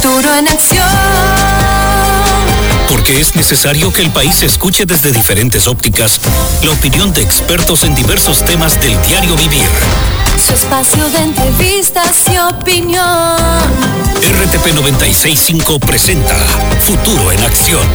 [0.00, 0.88] Futuro en acción.
[2.88, 6.20] Porque es necesario que el país escuche desde diferentes ópticas
[6.62, 9.66] la opinión de expertos en diversos temas del diario vivir.
[10.36, 13.02] Su espacio de entrevistas y opinión.
[14.22, 16.36] RTP 965 presenta
[16.80, 17.86] Futuro en Acción.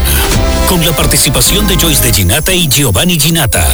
[0.68, 3.66] Con la participación de Joyce de Ginata y Giovanni Ginata.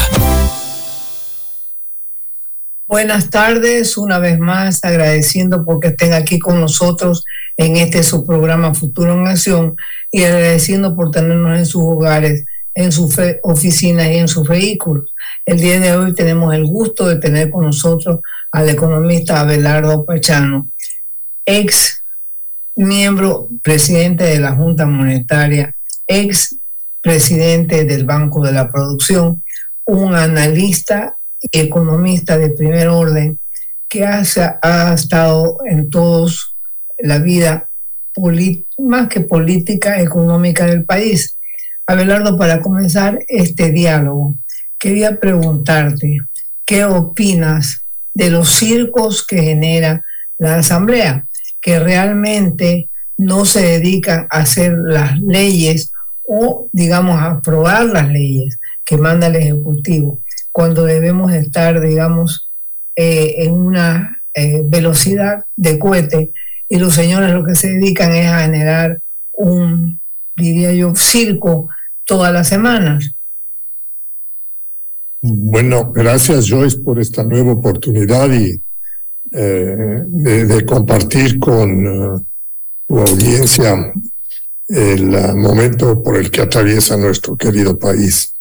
[2.90, 7.24] Buenas tardes, una vez más agradeciendo porque estén aquí con nosotros
[7.56, 9.76] en este su programa Futuro en Acción
[10.12, 15.14] y agradeciendo por tenernos en sus hogares, en sus oficinas y en sus vehículos.
[15.46, 20.68] El día de hoy tenemos el gusto de tener con nosotros al economista Abelardo Pachano,
[21.46, 22.04] ex
[22.76, 25.76] miembro presidente de la Junta Monetaria,
[26.08, 26.56] ex
[27.02, 29.44] presidente del Banco de la Producción,
[29.86, 31.18] un analista
[31.52, 33.40] economista de primer orden
[33.88, 34.22] que ha,
[34.94, 36.56] estado en todos
[36.98, 37.70] la vida
[38.78, 41.38] más que política económica del país.
[41.88, 44.38] Abelardo, para comenzar este diálogo,
[44.78, 46.20] quería preguntarte,
[46.66, 50.04] ¿qué opinas de los circos que genera
[50.38, 51.26] la Asamblea,
[51.62, 55.92] que realmente no se dedican a hacer las leyes
[56.24, 62.50] o, digamos, a aprobar las leyes que manda el Ejecutivo, cuando debemos estar, digamos,
[62.96, 66.32] eh, en una eh, velocidad de cohete
[66.68, 70.00] y los señores lo que se dedican es a generar un,
[70.36, 71.70] diría yo, circo
[72.06, 73.12] todas las semanas.
[75.22, 78.62] Bueno, gracias Joyce por esta nueva oportunidad y
[79.32, 82.26] eh, de, compartir con
[82.88, 83.94] tu audiencia
[84.68, 88.34] el momento por el que atraviesa nuestro querido país.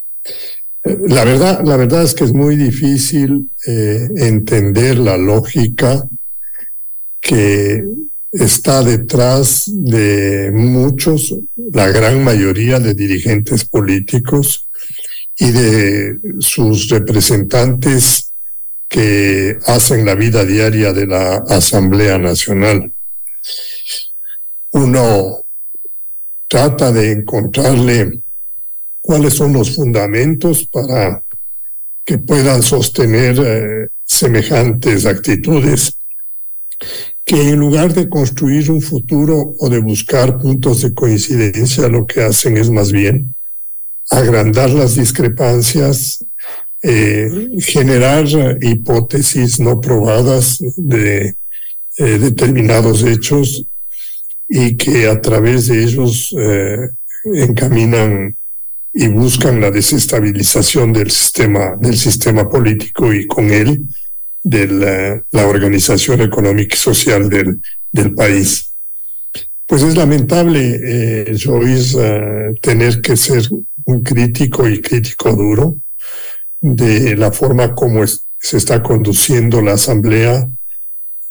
[1.08, 6.08] La verdad, la verdad es que es muy difícil eh, entender la lógica
[7.20, 7.84] que
[8.32, 11.34] está detrás de muchos,
[11.72, 14.68] la gran mayoría de dirigentes políticos
[15.36, 18.32] y de sus representantes
[18.88, 22.90] que hacen la vida diaria de la Asamblea Nacional.
[24.70, 25.44] Uno
[26.46, 28.22] trata de encontrarle
[29.00, 31.22] cuáles son los fundamentos para
[32.04, 35.98] que puedan sostener eh, semejantes actitudes
[37.22, 42.22] que en lugar de construir un futuro o de buscar puntos de coincidencia, lo que
[42.22, 43.34] hacen es más bien
[44.08, 46.24] agrandar las discrepancias,
[46.82, 47.30] eh,
[47.60, 48.26] generar
[48.62, 51.34] hipótesis no probadas de
[51.98, 53.66] eh, determinados hechos
[54.48, 56.34] y que a través de ellos
[57.34, 58.37] encaminan
[59.00, 63.86] y buscan la desestabilización del sistema del sistema político y con él
[64.42, 67.60] de la, organización económica y social del,
[67.92, 68.74] del país.
[69.66, 73.48] Pues es lamentable, eh, Joyce, eh, tener que ser
[73.84, 75.76] un crítico y crítico duro
[76.60, 80.48] de la forma como se está conduciendo la Asamblea,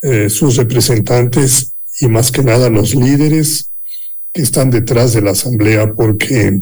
[0.04, 3.72] eh, sus representantes y más que nada los líderes
[4.32, 6.62] que están detrás de la Asamblea, porque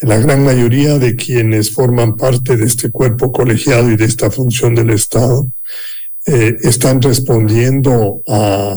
[0.00, 4.74] la gran mayoría de quienes forman parte de este cuerpo colegiado y de esta función
[4.74, 5.48] del Estado
[6.26, 8.76] eh, están respondiendo a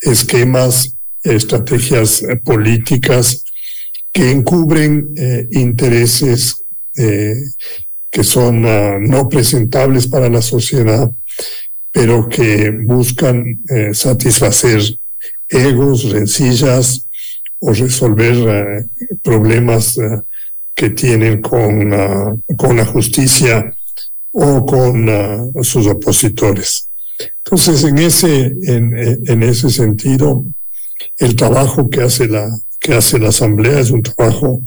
[0.00, 3.44] esquemas, estrategias eh, políticas
[4.12, 6.62] que encubren eh, intereses
[8.10, 11.08] que son ah, no presentables para la sociedad,
[11.92, 13.60] pero que buscan
[13.92, 14.80] satisfacer
[15.48, 17.06] egos, rencillas
[17.60, 18.88] o resolver
[19.22, 19.96] problemas
[20.78, 23.74] que tienen con, ah, con la justicia
[24.30, 26.88] o con ah, sus opositores.
[27.38, 30.44] Entonces, en ese, en, ese sentido,
[31.16, 32.48] el trabajo que hace la,
[32.78, 34.62] que hace la Asamblea es un trabajo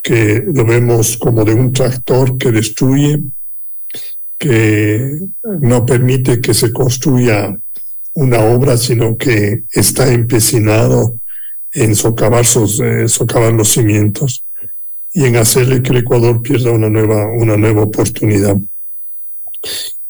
[0.00, 3.20] que lo vemos como de un tractor que destruye,
[4.38, 5.18] que
[5.60, 7.54] no permite que se construya
[8.14, 11.18] una obra, sino que está empecinado
[11.72, 14.44] en socavar, sus, eh, socavar los cimientos
[15.14, 18.56] y en hacerle que el Ecuador pierda una nueva, una nueva oportunidad.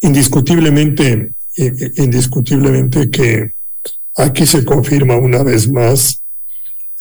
[0.01, 1.35] Indiscutiblemente,
[1.97, 3.53] indiscutiblemente que
[4.17, 6.23] aquí se confirma una vez más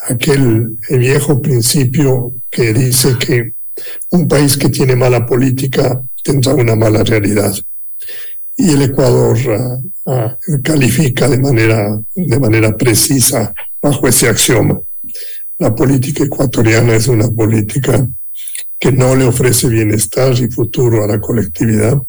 [0.09, 3.53] aquel viejo principio que dice que
[4.11, 7.53] un país que tiene mala política tendrá una mala realidad.
[8.57, 9.77] Y el Ecuador ah,
[10.07, 14.79] ah, califica de manera, de manera precisa bajo ese axioma.
[15.59, 18.07] La política ecuatoriana es una política
[18.79, 22.01] que no le ofrece bienestar y futuro a la colectividad,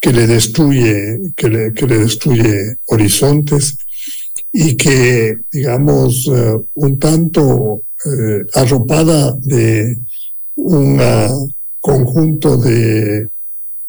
[0.00, 3.76] que le destruye, que le, destruye horizontes
[4.52, 9.98] y que, digamos, eh, un tanto eh, arropada de
[10.56, 10.98] un
[11.80, 13.28] conjunto de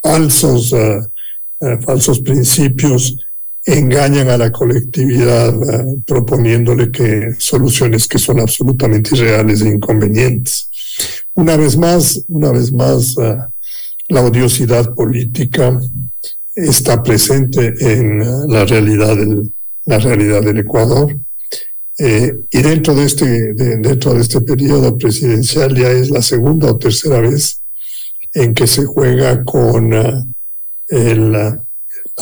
[0.02, 3.16] falsos, eh, falsos principios,
[3.66, 5.54] engañan a la colectividad
[6.06, 10.70] proponiéndole que soluciones que son absolutamente irreales e inconvenientes.
[11.36, 13.16] Una vez más, una vez más,
[14.10, 15.80] la odiosidad política
[16.56, 18.20] está presente en
[18.52, 19.52] la realidad del,
[19.86, 21.18] la realidad del Ecuador.
[21.98, 26.78] Eh, y dentro de, este, dentro de este periodo presidencial ya es la segunda o
[26.78, 27.62] tercera vez
[28.34, 30.24] en que se juega con uh,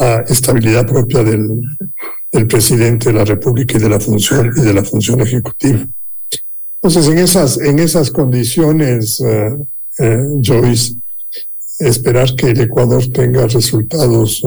[0.00, 1.60] la estabilidad propia del,
[2.32, 5.86] del, presidente de la República y de la función y de la función ejecutiva.
[6.82, 9.66] Entonces, en esas, en esas condiciones, uh,
[10.02, 10.94] uh, Joyce,
[11.78, 14.42] esperar que el Ecuador tenga resultados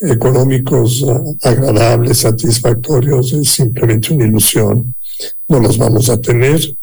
[0.00, 4.94] económicos ah, agradables, satisfactorios, es simplemente una ilusión.
[5.48, 6.76] No los vamos a tener.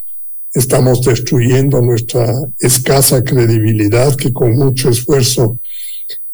[0.53, 5.59] Estamos destruyendo nuestra escasa credibilidad que con mucho esfuerzo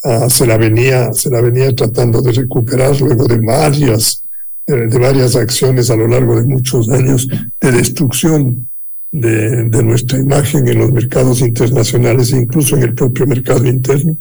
[0.06, 4.24] uh, se, la venía, se la venía tratando de recuperar luego de varias,
[4.66, 7.28] de, varias acciones a lo largo de muchos años
[7.60, 8.70] de destrucción
[9.12, 14.18] de, de, nuestra imagen en los mercados internacionales e incluso en el propio mercado interno.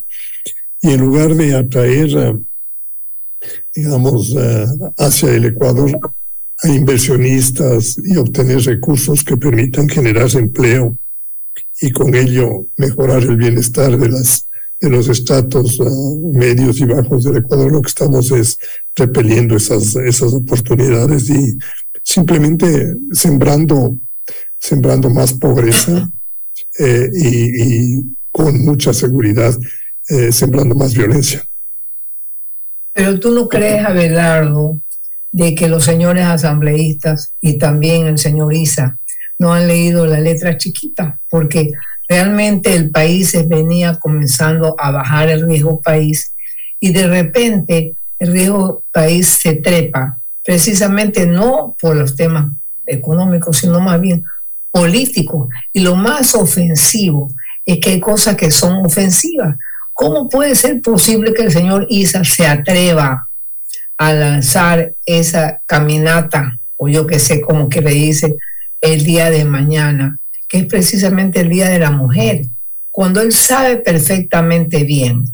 [0.82, 2.36] Y en lugar de atraer
[3.74, 4.34] digamos,
[4.98, 5.98] hacia el Ecuador
[6.62, 10.96] a inversionistas y obtener recursos que permitan generar empleo
[11.80, 14.48] y con ello mejorar el bienestar de las
[14.84, 15.84] de los estratos eh,
[16.32, 18.58] medios y bajos del Ecuador, lo que estamos es
[18.94, 21.58] repeliendo esas, esas oportunidades y
[22.02, 23.96] simplemente sembrando,
[24.58, 26.08] sembrando más pobreza
[26.78, 29.56] eh, y, con mucha seguridad
[30.32, 31.46] sembrando más violencia.
[32.92, 34.80] Pero tú no crees, Abelardo,
[35.34, 38.98] de que los señores asambleístas y también el señor Isa
[39.36, 41.72] no han leído la letra chiquita, porque
[42.08, 46.34] realmente el país venía comenzando a bajar el riesgo país
[46.80, 52.46] y de repente el riesgo país se trepa, precisamente no por los temas
[52.86, 54.24] económicos, sino más bien
[54.70, 55.48] políticos.
[55.72, 57.32] Y lo más ofensivo
[57.64, 59.56] es que hay cosas que son ofensivas.
[59.92, 63.28] ¿Cómo puede ser posible que el señor Isa se atreva
[63.96, 68.34] a lanzar esa caminata, o yo que sé cómo que le dice,
[68.80, 70.18] el día de mañana,
[70.54, 72.42] que es precisamente el Día de la Mujer,
[72.92, 75.24] cuando él sabe perfectamente bien,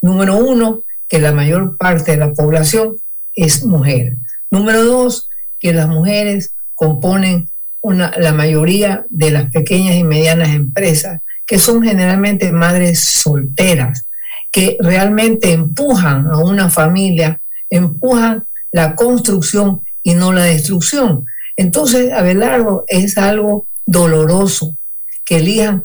[0.00, 2.94] número uno, que la mayor parte de la población
[3.34, 4.18] es mujer.
[4.52, 5.28] Número dos,
[5.58, 7.50] que las mujeres componen
[7.80, 14.06] una, la mayoría de las pequeñas y medianas empresas que son generalmente madres solteras,
[14.52, 21.24] que realmente empujan a una familia, empujan la construcción y no la destrucción.
[21.56, 24.76] Entonces, Abelardo, es algo doloroso
[25.24, 25.82] que elijan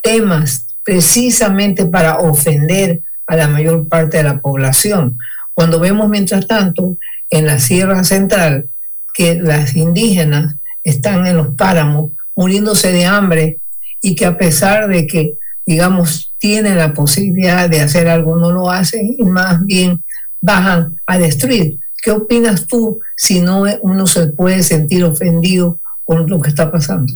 [0.00, 5.18] temas precisamente para ofender a la mayor parte de la población.
[5.54, 6.96] Cuando vemos, mientras tanto,
[7.30, 8.68] en la Sierra Central,
[9.14, 13.58] que las indígenas están en los páramos muriéndose de hambre
[14.00, 15.34] y que a pesar de que,
[15.64, 20.02] digamos, tienen la posibilidad de hacer algo, no lo hacen y más bien
[20.40, 21.78] bajan a destruir.
[22.02, 27.12] ¿Qué opinas tú si no uno se puede sentir ofendido con lo que está pasando?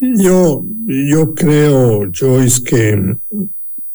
[0.00, 3.16] Yo, yo creo, Joyce, que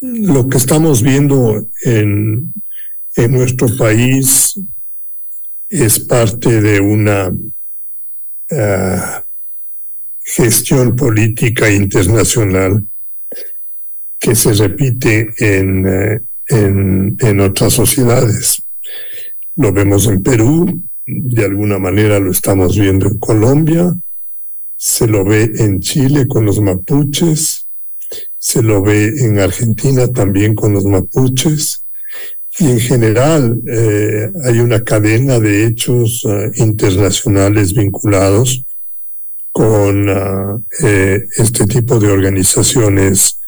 [0.01, 2.53] lo que estamos viendo en,
[3.15, 4.59] en nuestro país
[5.67, 9.25] es parte de una uh,
[10.19, 12.85] gestión política internacional
[14.19, 16.19] que se repite en, eh,
[16.49, 18.63] en, en, otras sociedades.
[19.55, 23.91] Lo vemos en Perú, de alguna manera lo estamos viendo en Colombia,
[24.77, 27.67] se lo ve en Chile con los mapuches,
[28.37, 31.85] se lo ve en Argentina también con los mapuches,
[32.59, 38.63] y en general eh, hay una cadena de hechos uh, internacionales vinculados
[39.51, 43.39] con uh, eh, este tipo de organizaciones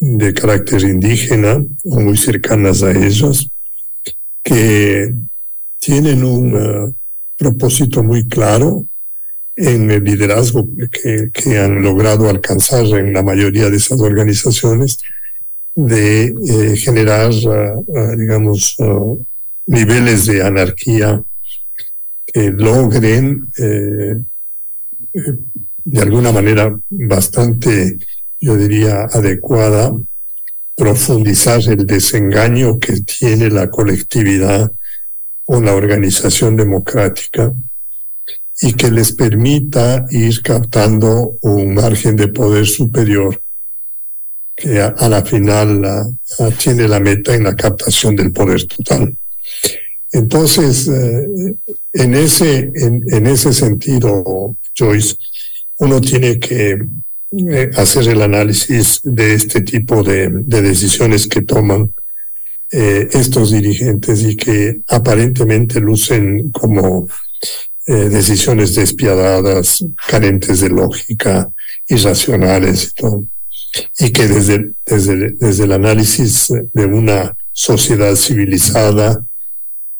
[0.00, 3.50] de carácter indígena o muy cercanas a ellos,
[4.42, 5.14] que
[5.78, 6.94] tienen un uh,
[7.36, 8.84] propósito muy claro
[9.58, 14.98] en el liderazgo que, que, han logrado alcanzar en la mayoría de esas organizaciones
[15.74, 18.76] de eh, generar, uh, uh, digamos,
[19.66, 21.22] niveles de anarquía
[22.24, 24.16] que logren eh,
[25.14, 25.20] eh,
[25.84, 27.98] de alguna manera bastante,
[28.38, 29.92] yo diría, adecuada,
[30.76, 34.70] profundizar el desengaño que tiene la colectividad
[35.46, 37.52] o la organización democrática
[38.60, 43.40] y que les permita ir captando un margen de poder superior
[44.56, 46.18] que a, la final
[46.58, 49.16] tiene la meta en la captación del poder total.
[50.12, 51.54] Entonces, eh,
[51.92, 55.16] en, ese, en, ese sentido, Joyce,
[55.78, 56.78] uno tiene que
[57.30, 61.92] eh, hacer el análisis de este tipo de, decisiones que toman
[62.70, 67.06] eh, estos dirigentes y que aparentemente lucen como
[67.94, 71.48] decisiones despiadadas, carentes de lógica,
[71.88, 73.24] irracionales y todo.
[73.98, 79.24] Y que desde, desde, desde el análisis de una sociedad civilizada,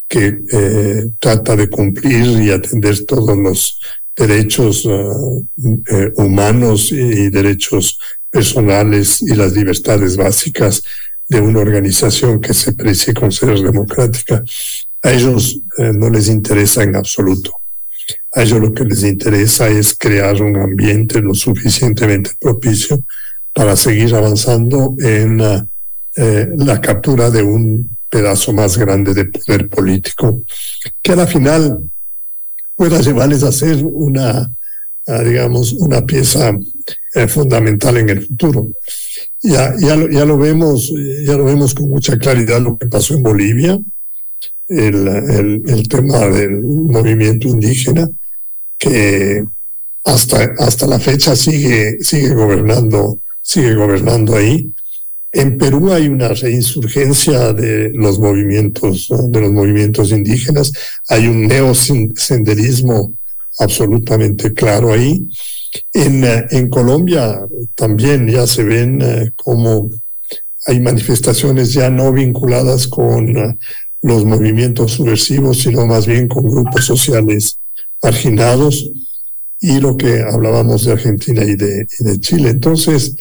[0.09, 3.79] que eh, trata de cumplir y atender todos los
[4.17, 10.83] derechos eh, humanos y derechos personales y las libertades básicas
[11.27, 14.43] de una organización que se precie con ser democrática.
[15.03, 17.58] A ellos eh, no les interesa en absoluto.
[18.33, 23.01] A ellos lo que les interesa es crear un ambiente lo suficientemente propicio
[23.53, 25.67] para seguir avanzando en uh,
[26.57, 30.41] la captura de un pedazo más grande de poder político,
[31.01, 31.79] que a la final
[32.75, 34.49] pueda llevarles a ser una,
[35.23, 36.57] digamos, una pieza
[37.13, 38.69] eh, fundamental en el futuro.
[39.41, 40.91] Ya, ya, ya, lo vemos,
[41.25, 43.79] ya lo vemos con mucha claridad lo que pasó en Bolivia,
[44.69, 48.09] el, el, tema del movimiento indígena,
[48.77, 49.43] que
[50.05, 54.71] hasta, hasta la fecha sigue, sigue gobernando, sigue gobernando ahí
[55.31, 60.71] en Perú hay una reinsurgencia de los movimientos, de los movimientos indígenas.
[61.07, 63.13] Hay un neosenderismo
[63.59, 65.27] absolutamente claro ahí.
[65.93, 67.41] En, en Colombia
[67.75, 69.89] también ya se ven eh, como
[70.65, 73.57] hay manifestaciones ya no vinculadas con
[74.01, 77.59] los movimientos subversivos, sino más bien con grupos sociales
[78.01, 78.91] marginados
[79.59, 81.85] y lo que hablábamos de Argentina y de,
[82.19, 82.49] Chile.
[82.49, 83.15] Entonces,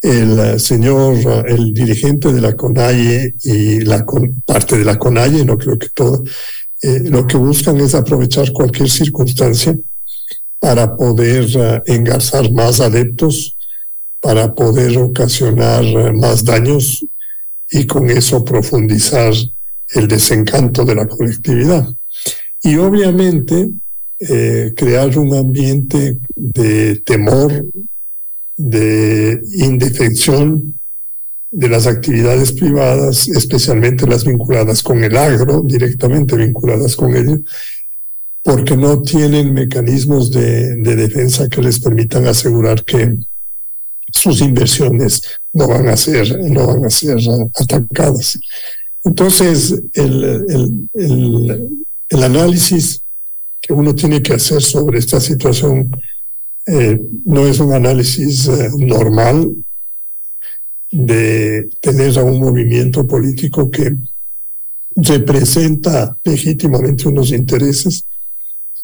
[0.00, 4.04] el eh, señor, eh, el dirigente de la CONAIE y la
[4.46, 6.24] parte de la CONAIE, no creo que todo,
[6.80, 9.76] eh, lo que buscan es aprovechar cualquier circunstancia
[10.58, 13.56] para poder uh, engarzar más adeptos,
[14.20, 17.04] para poder ocasionar más daños
[17.68, 19.32] y con eso profundizar
[19.94, 21.88] el desencanto de la colectividad.
[22.62, 23.70] Y obviamente
[24.76, 27.66] crear un ambiente de temor,
[28.56, 30.78] de indefensión
[31.52, 37.38] de las actividades privadas, especialmente las vinculadas con el agro, directamente vinculadas con ello,
[38.42, 43.16] porque no tienen mecanismos de, defensa que les permitan asegurar que
[44.10, 45.22] sus inversiones
[45.52, 47.18] no van a ser, no van a ser
[47.54, 48.38] atacadas.
[49.04, 50.88] Entonces, el,
[52.08, 53.02] el análisis
[53.60, 55.90] que uno tiene que hacer sobre esta situación
[56.66, 59.50] eh, no es un análisis eh, normal
[60.90, 63.96] de tener a un movimiento político que
[64.94, 68.04] representa legítimamente unos intereses,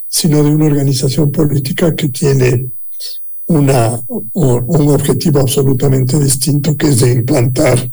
[0.06, 2.70] sino de una organización política que tiene
[3.46, 7.90] una, un objetivo absolutamente distinto, que es de implantar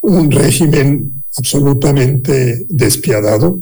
[0.00, 3.60] un régimen absolutamente despiadado,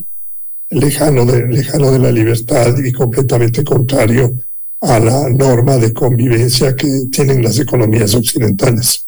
[0.69, 4.33] lejano de, lejano de la libertad y completamente contrario
[4.81, 9.07] a la norma de convivencia que tienen las economías occidentales.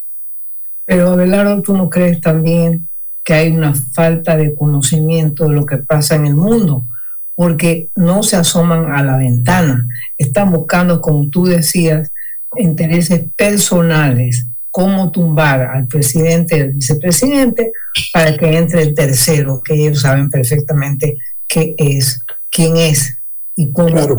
[0.86, 2.88] Pero Abelardo, ¿tú no crees también
[3.24, 6.86] que hay una falta de conocimiento de lo que pasa en el mundo?
[7.34, 9.86] Porque no se asoman a la ventana,
[10.18, 12.12] están buscando, como tú decías,
[12.56, 17.72] intereses personales, cómo tumbar al presidente y al vicepresidente
[18.12, 21.18] para que entre el tercero, que ellos saben perfectamente
[21.48, 22.20] qué es,
[22.52, 23.18] quién es
[23.56, 23.88] y cómo.
[23.88, 24.18] Claro,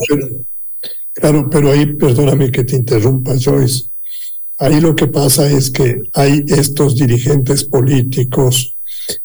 [1.13, 3.91] Claro, pero ahí, perdóname que te interrumpa, Joyce.
[4.59, 8.79] Ahí lo que pasa es que hay estos dirigentes políticos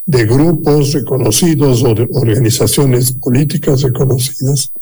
[0.05, 4.73] de grupos reconocidos o de organizaciones políticas reconocidas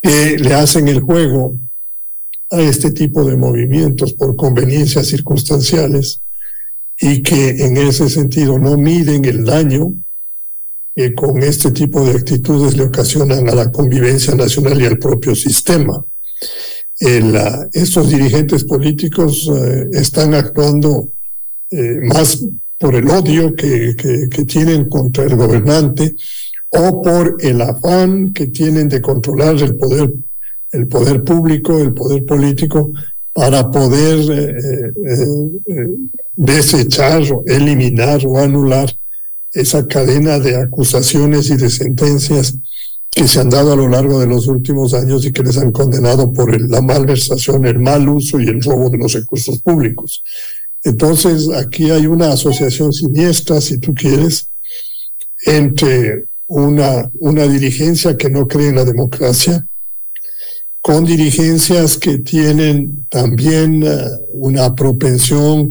[0.00, 1.56] que le hacen el juego
[2.52, 6.20] a este tipo de movimientos por conveniencias circunstanciales
[7.00, 9.92] y que en ese sentido no miden el daño
[10.94, 15.34] que con este tipo de actitudes le ocasionan a la convivencia nacional y al propio
[15.34, 16.04] sistema.
[17.72, 21.08] Estos dirigentes políticos eh, están actuando
[21.70, 22.44] eh, más
[22.78, 26.14] por el odio que, que, tienen contra el gobernante
[26.68, 30.12] o por el afán que tienen de controlar el poder,
[30.72, 32.92] el poder público, el poder político,
[33.32, 35.86] para poder eh, eh,
[36.34, 38.94] desechar, eliminar o anular
[39.52, 42.56] esa cadena de acusaciones y de sentencias
[43.10, 45.70] que se han dado a lo largo de los últimos años y que les han
[45.70, 50.22] condenado por la malversación, el mal uso y el robo de los recursos públicos.
[50.82, 54.48] Entonces, aquí hay una asociación siniestra, si tú quieres,
[55.44, 59.66] entre una, una dirigencia que no cree en la democracia,
[60.82, 65.70] con dirigencias que tienen también uh, una propensión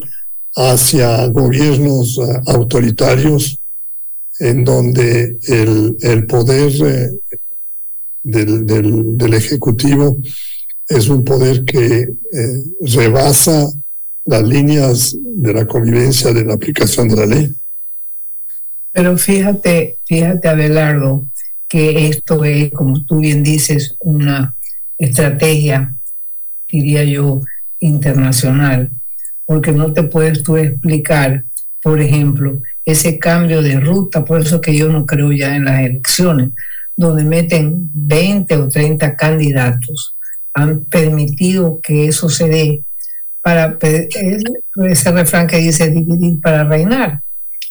[0.56, 3.60] hacia gobiernos uh, autoritarios,
[4.39, 7.38] en donde el, poder uh,
[8.24, 10.18] del, del, Ejecutivo
[10.88, 13.70] es un poder que eh, rebasa
[14.25, 17.53] las líneas de la convivencia de la aplicación de la ley.
[18.91, 21.25] Pero fíjate, fíjate Abelardo,
[21.68, 24.56] que esto es, como tú bien dices, una
[25.05, 25.96] estrategia,
[26.70, 27.41] diría yo,
[27.79, 28.91] internacional,
[29.46, 31.43] porque no te puedes tú explicar,
[31.81, 35.81] por ejemplo, ese cambio de ruta, por eso que yo no creo ya en las
[35.81, 36.51] elecciones,
[36.96, 40.15] donde meten 20 o 30 candidatos,
[40.53, 42.84] han permitido que eso se dé
[43.41, 47.22] para ese refrán que dice dividir para reinar.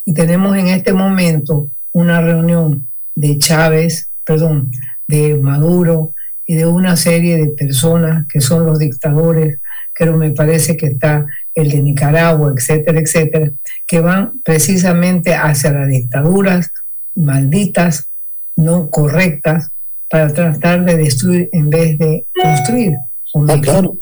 [0.04, 4.72] Y tenemos en este momento una reunión de Chávez, perdón,
[5.06, 6.14] de Maduro,
[6.50, 9.60] y de una serie de personas que son los dictadores,
[9.94, 13.52] que me parece que está el de Nicaragua, etcétera, etcétera,
[13.86, 16.72] que van precisamente hacia las dictaduras
[17.14, 18.08] malditas,
[18.56, 19.68] no correctas,
[20.10, 22.94] para tratar de destruir en vez de construir.
[23.46, 23.96] Ah, claro.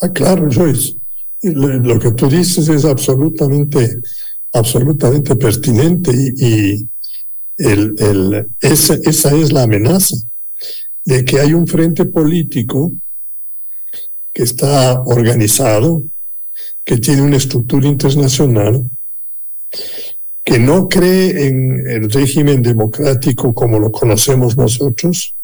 [0.00, 0.96] Ah, claro, Joyce.
[1.42, 4.00] Lo que tú dices es absolutamente,
[4.52, 6.88] absolutamente pertinente y,
[7.56, 10.16] el, el, esa, esa es la amenaza
[11.06, 12.92] de que hay un frente político
[14.32, 16.02] que está organizado,
[16.84, 18.84] que tiene una estructura internacional,
[20.44, 25.34] que no cree en el régimen democrático como lo conocemos nosotros,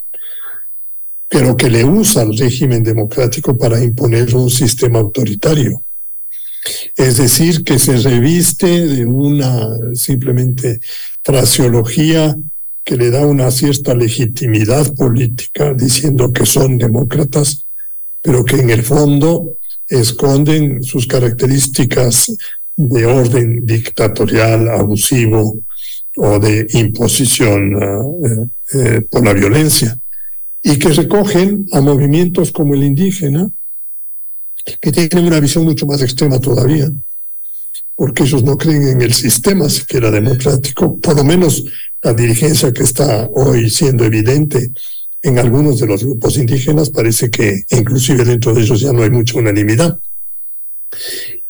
[1.29, 5.81] pero que le usa al régimen democrático para imponer un sistema autoritario.
[6.95, 10.79] Es decir, que se reviste de una simplemente
[11.23, 12.35] fraseología
[12.83, 17.65] que le da una cierta legitimidad política diciendo que son demócratas,
[18.21, 22.31] pero que en el fondo esconden sus características
[22.75, 25.59] de orden dictatorial, abusivo
[26.15, 29.97] o de imposición uh, eh, por la violencia,
[30.61, 33.49] y que recogen a movimientos como el indígena,
[34.79, 36.89] que tienen una visión mucho más extrema todavía,
[37.95, 41.63] porque ellos no creen en el sistema siquiera democrático, por lo menos
[42.01, 44.71] la dirigencia que está hoy siendo evidente
[45.21, 49.09] en algunos de los grupos indígenas, parece que inclusive dentro de ellos ya no hay
[49.09, 49.97] mucha unanimidad.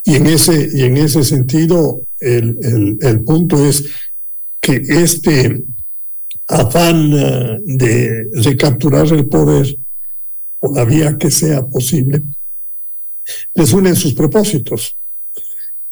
[0.05, 3.85] Y en ese, y en ese sentido, el, punto es
[4.59, 5.63] que este
[6.47, 9.77] afán uh, de recapturar el poder
[10.59, 12.21] por la vía que sea posible,
[13.55, 14.97] les unen sus propósitos.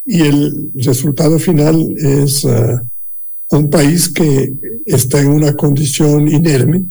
[0.06, 2.80] Y el resultado final es uh,
[3.52, 4.54] un país que
[4.86, 6.86] está en una condición inerme,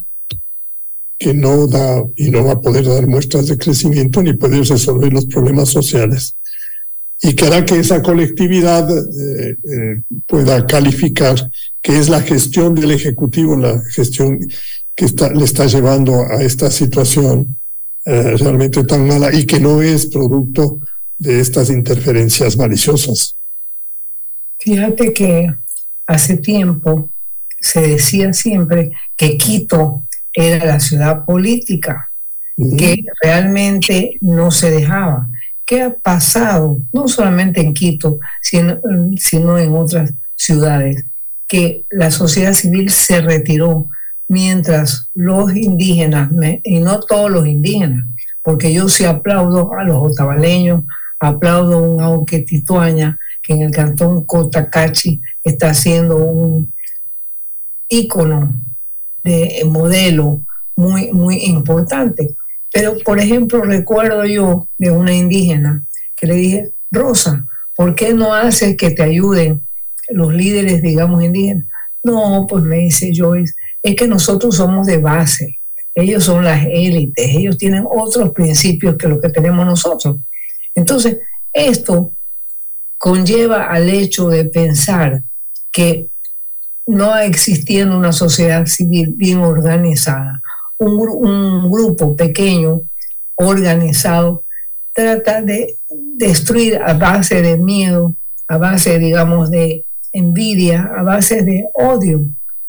[1.18, 5.12] que no da y no va a poder dar muestras de crecimiento ni poder resolver
[5.12, 6.36] los problemas sociales.
[7.22, 11.50] Y que hará que esa colectividad eh, eh, pueda calificar
[11.82, 14.38] que es la gestión del Ejecutivo, la gestión
[14.94, 17.58] que está, le está llevando a esta situación
[18.06, 20.78] eh, realmente tan mala y que no es producto
[21.20, 23.36] de estas interferencias maliciosas.
[24.58, 25.54] Fíjate que
[26.06, 27.10] hace tiempo
[27.60, 32.10] se decía siempre que Quito era la ciudad política,
[32.56, 35.28] que realmente no se dejaba.
[35.66, 38.80] ¿Qué ha pasado, no solamente en Quito, sino,
[39.18, 41.04] sino en otras ciudades?
[41.46, 43.88] Que la sociedad civil se retiró
[44.26, 46.30] mientras los indígenas,
[46.64, 48.04] y no todos los indígenas,
[48.42, 50.82] porque yo sí aplaudo a los otavaleños,
[51.20, 56.72] aplaudo a un Auque Tituaña, que en el cantón Cotacachi está siendo un
[57.88, 58.54] ícono
[59.22, 60.42] de modelo
[60.74, 62.34] muy, muy importante.
[62.72, 65.84] Pero, por ejemplo, recuerdo yo de una indígena
[66.16, 69.66] que le dije, Rosa, ¿por qué no haces que te ayuden
[70.08, 71.66] los líderes, digamos, indígenas?
[72.02, 73.52] No, pues me dice Joyce,
[73.82, 75.60] es que nosotros somos de base,
[75.94, 80.16] ellos son las élites, ellos tienen otros principios que lo que tenemos nosotros.
[80.80, 81.18] Entonces,
[81.52, 82.12] esto
[82.96, 85.22] conlleva al hecho de pensar
[85.70, 86.08] que
[86.86, 90.40] no existiendo una sociedad civil bien organizada,
[90.78, 92.80] un, un grupo pequeño,
[93.34, 94.44] organizado,
[94.94, 95.76] trata de
[96.16, 98.14] destruir a base de miedo,
[98.48, 102.24] a base, digamos, de envidia, a base de odio.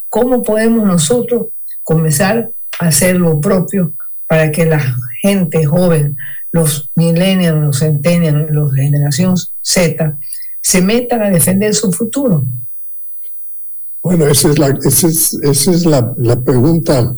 [0.10, 1.48] ¿Cómo podemos nosotros
[1.82, 3.94] comenzar a hacer lo propio
[4.32, 4.82] para que la
[5.22, 6.16] gente joven,
[6.54, 10.18] los millennials, los centennials, los generación Z,
[10.62, 12.46] se metan a defender su futuro?
[14.02, 17.14] Bueno, esa es la, esa es, esa es la, la pregunta.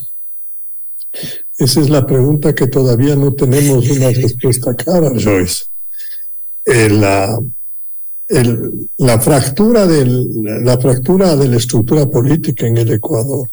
[1.59, 5.65] Esa es la pregunta que todavía no tenemos una respuesta clara, Joyce.
[6.65, 7.39] Eh, la,
[8.27, 13.47] el, la, fractura del, la fractura de la estructura política en el Ecuador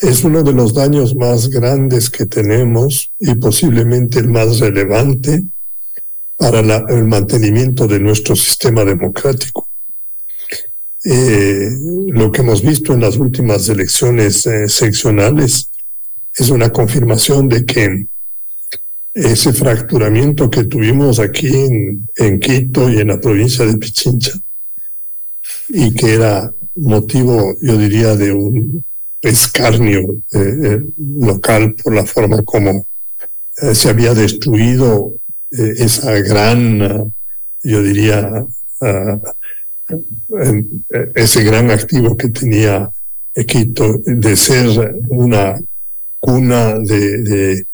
[0.00, 5.44] es uno de los daños más grandes que tenemos y posiblemente el más relevante
[6.36, 9.68] para la, el mantenimiento de nuestro sistema democrático.
[11.04, 11.70] Eh,
[12.08, 15.70] lo que hemos visto en las últimas elecciones eh, seccionales
[16.34, 18.06] es una confirmación de que
[19.12, 24.32] ese fracturamiento que tuvimos aquí en, en, Quito y en la provincia de Pichincha,
[25.68, 28.84] y que era motivo, yo diría, de un
[29.22, 32.86] escarnio eh, eh local por la forma como
[33.62, 35.14] eh, se había destruido
[35.50, 37.12] esa gran,
[37.64, 38.46] yo diría,
[41.16, 42.88] ese gran activo que tenía
[43.46, 45.58] Quito de ser una
[46.18, 47.66] cuna de, de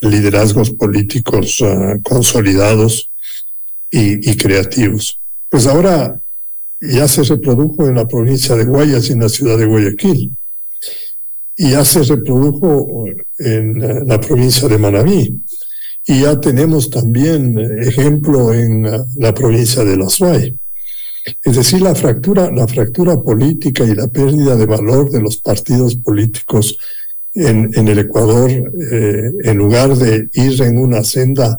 [0.00, 3.10] liderazgos políticos uh, consolidados
[3.90, 5.20] y, y, creativos.
[5.48, 6.20] Pues ahora
[6.80, 10.36] ya se reprodujo en la provincia de Guayas y en la ciudad de Guayaquil.
[11.56, 13.04] Y ya se reprodujo
[13.38, 15.40] en uh, la provincia de Manabí.
[16.06, 20.56] Y ya tenemos también ejemplo en uh, la provincia de Las Ray.
[21.42, 25.94] Es decir, la fractura, la fractura política y la pérdida de valor de los partidos
[25.96, 26.76] políticos
[27.34, 31.58] en, en el Ecuador, eh, en lugar de ir en una senda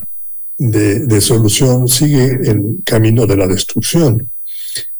[0.58, 4.29] de, de, solución, sigue el camino de la destrucción.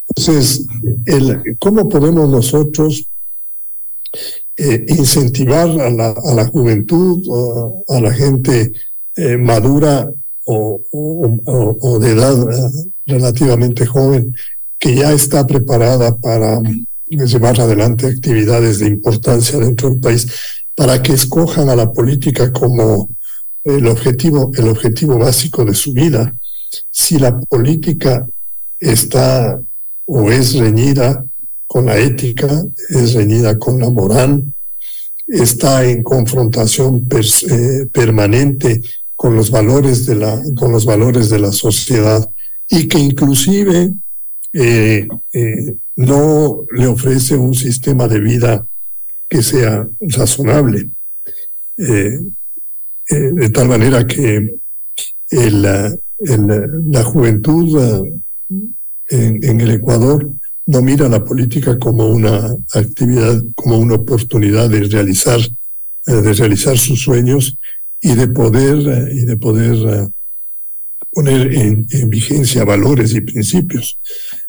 [0.08, 0.66] Entonces,
[1.06, 3.08] el, ¿cómo podemos nosotros
[4.58, 7.22] eh, incentivar a la, juventud,
[7.88, 8.72] a, la gente
[9.14, 10.10] eh, madura
[10.44, 12.70] o, o, o, de edad eh,
[13.04, 14.34] relativamente joven
[14.78, 16.60] que ya está preparada para
[17.08, 20.26] llevar adelante actividades de importancia dentro del país,
[20.74, 23.10] para que escojan a la política como
[23.64, 26.34] el objetivo, el objetivo básico de su vida.
[26.90, 28.26] Si la política
[28.78, 29.60] está
[30.06, 31.24] o es reñida
[31.66, 34.44] con la ética, es reñida con la moral,
[35.26, 38.82] está en confrontación eh, permanente
[39.14, 42.28] con los valores de la con los valores de la sociedad
[42.68, 43.92] y que inclusive
[44.52, 48.66] eh, eh, no le ofrece un sistema de vida
[49.28, 50.90] que sea razonable,
[51.76, 54.56] de tal manera que
[55.30, 58.14] el, la juventud
[59.08, 60.30] en, en, el Ecuador
[60.66, 66.76] no mira la política como una actividad, como una oportunidad de realizar, eh, de realizar
[66.76, 67.56] sus sueños
[68.00, 70.10] y de poder, eh, y de poder
[71.10, 73.98] poner en, en, vigencia valores y principios,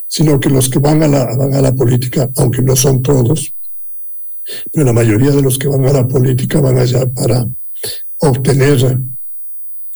[0.08, 3.54] sino que los que van a la, van a la política, aunque no son todos,
[4.72, 7.46] pero la mayoría de los que van a la política van allá para
[8.18, 9.00] obtener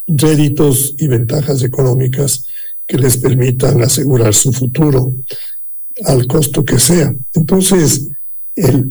[0.07, 2.45] réditos y ventajas económicas
[2.85, 5.13] que les permitan asegurar su futuro
[6.05, 7.13] al costo que sea.
[7.33, 8.09] Entonces,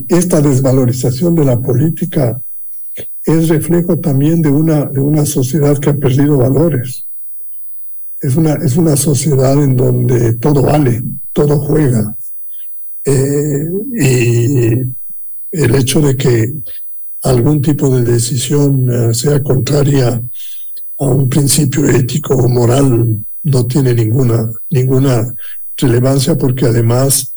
[0.08, 2.40] esta desvalorización de la política
[3.24, 7.06] es reflejo también de una, de una sociedad que ha perdido valores.
[8.20, 12.16] Es una, es una sociedad en donde todo vale, todo juega.
[13.04, 13.64] Eh,
[13.98, 14.72] y
[15.52, 16.54] el hecho de que
[17.22, 20.22] algún tipo de decisión uh, sea contraria
[20.98, 25.34] a un principio ético o moral no tiene ninguna, ninguna
[25.80, 27.34] relevancia porque además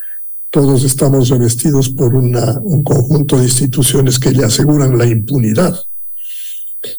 [0.49, 5.75] todos estamos revestidos por un conjunto de instituciones que le aseguran la impunidad.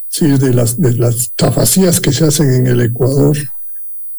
[0.09, 3.37] Sí, de las, de las tafacías que se hacen en el Ecuador,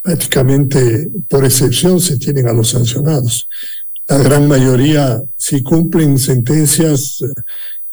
[0.01, 3.49] prácticamente por excepción se tienen a los sancionados
[4.07, 7.41] la gran mayoría si cumplen sentencias eh,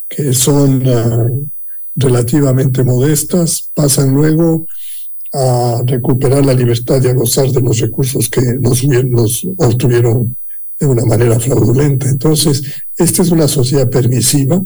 [0.07, 1.49] que son uh,
[1.95, 4.67] relativamente modestas, pasan luego
[5.33, 8.83] a recuperar la libertad y a gozar de los recursos que los
[9.57, 10.37] obtuvieron
[10.79, 12.07] de una manera fraudulenta.
[12.07, 12.63] Entonces,
[12.97, 14.61] esta es una sociedad permisiva,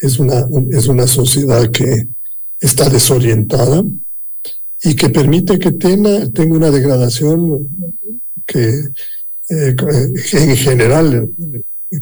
[0.00, 2.08] es una, es una sociedad que
[2.60, 3.84] está desorientada
[4.84, 7.68] y que permite que tenga, tenga una degradación
[8.46, 8.68] que
[9.48, 9.76] eh,
[10.32, 11.28] en general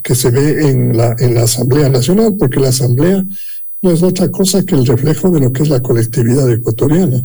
[0.02, 3.24] que se ve en la, en la Asamblea Nacional, porque la Asamblea
[3.82, 7.24] no es otra cosa que el reflejo de lo que es la colectividad ecuatoriana.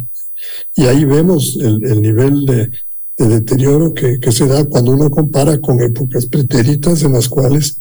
[0.76, 2.72] Y ahí vemos el, el nivel de,
[3.18, 7.80] de deterioro que, que, se da cuando uno compara con épocas pretéritas en las cuales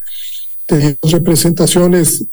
[0.65, 2.25] teníamos representaciones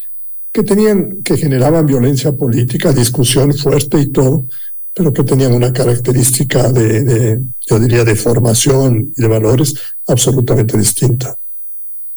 [0.53, 4.47] que tenían, que generaban violencia política, discusión fuerte y todo,
[4.95, 9.75] pero que tenían una característica de, de yo diría, de formación y de valores
[10.07, 11.35] absolutamente distinta.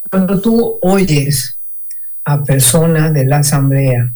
[0.10, 1.58] Cuando tú oyes
[2.26, 4.12] a personas de la Asamblea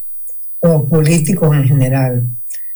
[0.59, 2.27] o políticos en general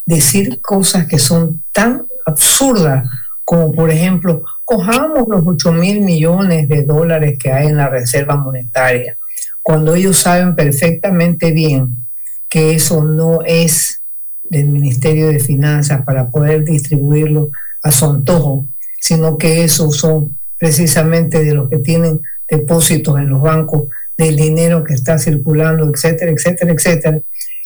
[0.05, 3.07] decir cosas que son tan absurdas
[3.43, 8.37] como por ejemplo, cojamos los 8 mil millones de dólares que hay en la Reserva
[8.37, 9.17] Monetaria,
[9.61, 12.07] cuando ellos saben perfectamente bien
[12.49, 14.01] que eso no es
[14.43, 17.49] del Ministerio de Finanzas para poder distribuirlo
[17.81, 18.67] a su antojo,
[18.99, 23.83] sino que esos son precisamente de los que tienen depósitos en los bancos,
[24.15, 27.19] del dinero que está circulando, etcétera, etcétera, etcétera.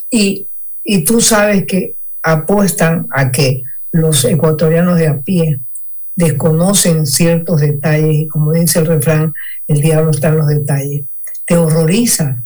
[0.09, 0.47] Y,
[0.83, 1.96] y tú sabes que
[2.31, 5.59] apuestan a que los ecuatorianos de a pie
[6.15, 9.33] desconocen ciertos detalles y como dice el refrán,
[9.67, 11.03] el diablo está en los detalles.
[11.45, 12.43] Te horroriza.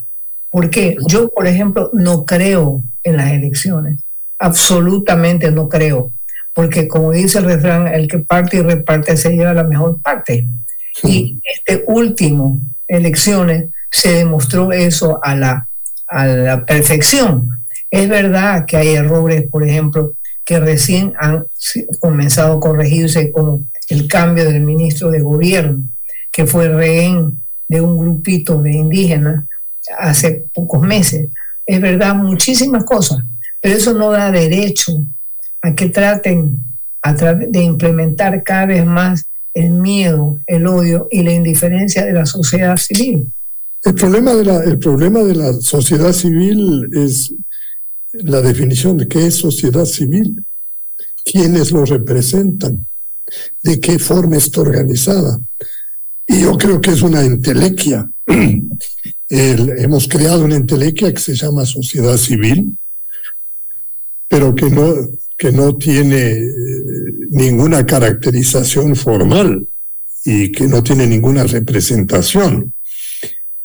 [0.50, 4.00] Porque yo, por ejemplo, no creo en las elecciones.
[4.38, 6.12] Absolutamente no creo.
[6.52, 10.46] Porque como dice el refrán, el que parte y reparte se lleva la mejor parte.
[11.02, 15.68] Y este último, elecciones, se demostró eso a la,
[16.06, 17.61] a la perfección.
[17.92, 21.46] Es verdad que hay errores, por ejemplo, que recién han
[22.00, 25.84] comenzado a corregirse como el cambio del ministro de gobierno,
[26.32, 29.44] que fue rehén de un grupito de indígenas
[29.98, 31.28] hace pocos meses.
[31.66, 33.18] Es verdad, muchísimas cosas,
[33.60, 34.92] pero eso no da derecho
[35.60, 36.64] a que traten
[37.02, 42.24] a de implementar cada vez más el miedo, el odio y la indiferencia de la
[42.24, 43.30] sociedad civil.
[43.84, 47.34] El problema el problema de la sociedad civil es
[48.12, 50.44] la definición de qué es sociedad civil,
[51.24, 52.86] quiénes lo representan,
[53.62, 55.40] de qué forma está organizada.
[56.26, 58.08] Y yo creo que es una entelequia.
[59.28, 62.76] hemos creado una entelequia que se llama sociedad civil,
[64.28, 64.94] pero que no,
[65.36, 66.52] que no tiene eh,
[67.30, 69.66] ninguna caracterización formal
[70.24, 72.72] y que no tiene ninguna representación.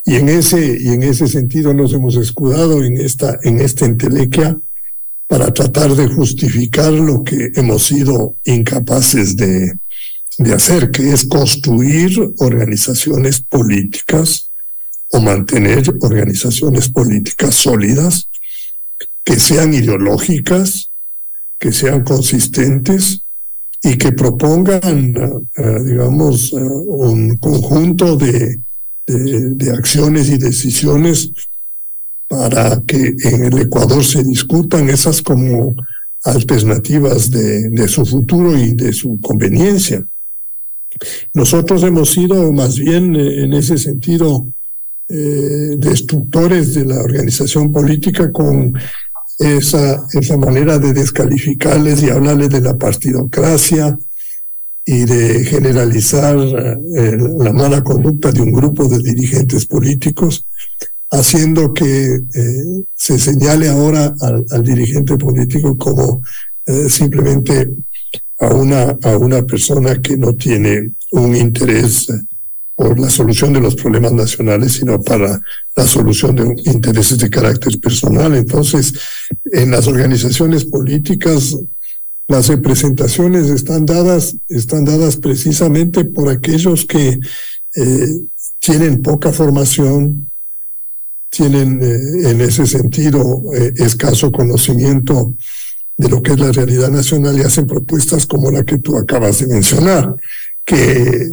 [0.07, 4.57] Y en ese, y en ese sentido nos hemos escudado en esta, en esta entelequia
[5.27, 9.77] para tratar de justificar lo que hemos sido incapaces de,
[10.37, 14.49] de hacer, que es construir organizaciones políticas
[15.09, 18.29] o mantener organizaciones políticas sólidas
[19.25, 20.89] que sean ideológicas,
[21.59, 23.23] que sean consistentes
[23.83, 28.61] y que propongan, uh, digamos, uh, un conjunto de,
[29.07, 31.31] de, acciones y decisiones
[32.27, 35.75] para que en el Ecuador se discutan esas como
[36.23, 40.05] alternativas de, de su futuro y de su conveniencia.
[41.33, 44.47] Nosotros hemos sido más bien eh, en ese sentido
[45.09, 48.73] eh, destructores de la organización política con
[49.39, 53.97] esa, esa manera de descalificarles y hablarles de la partidocracia,
[54.89, 60.45] y de generalizar eh, la mala conducta de un grupo de dirigentes políticos,
[61.11, 62.63] haciendo que eh,
[62.95, 66.21] se señale ahora al, dirigente político como
[66.65, 67.69] eh, simplemente
[68.39, 72.07] a una, a una persona que no tiene un interés
[72.73, 75.37] por la solución de los problemas nacionales, sino para
[75.75, 78.35] la solución de intereses de carácter personal.
[78.35, 78.93] Entonces,
[79.51, 81.57] en las organizaciones políticas
[82.27, 87.19] las representaciones están dadas, están dadas precisamente por aquellos que
[87.75, 88.07] eh,
[88.59, 90.29] tienen poca formación,
[91.29, 95.35] tienen eh, en ese sentido eh, escaso conocimiento
[95.95, 99.39] de lo que es la realidad nacional y hacen propuestas como la que tú acabas
[99.39, 100.13] de mencionar,
[100.65, 101.27] que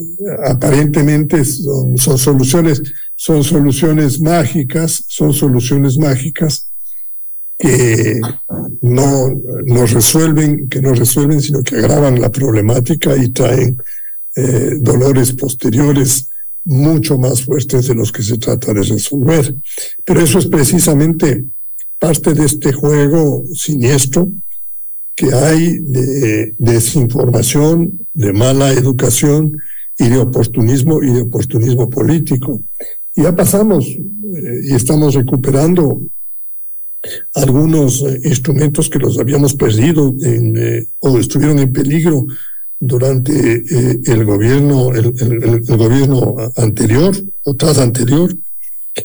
[0.47, 2.81] aparentemente son, son soluciones,
[3.17, 6.71] son soluciones mágicas, son soluciones mágicas
[7.59, 8.21] que
[8.83, 13.79] no, no resuelven, que no resuelven, sino que agravan la problemática y traen
[14.37, 16.31] eh, dolores posteriores
[16.65, 19.55] mucho más fuertes de los que se trata de resolver.
[20.05, 21.45] Pero eso es precisamente
[21.99, 24.29] parte de este juego siniestro
[25.15, 29.57] que hay de desinformación, de mala educación
[29.99, 32.61] y de oportunismo y de oportunismo político.
[33.15, 36.03] Ya pasamos eh, y estamos recuperando
[37.35, 42.27] algunos eh, instrumentos que los habíamos perdido en, eh, o estuvieron en peligro
[42.81, 43.63] durante
[44.13, 47.15] el gobierno el, el, gobierno anterior
[47.45, 48.37] o tras anterior